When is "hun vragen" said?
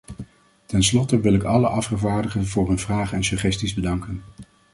2.67-3.17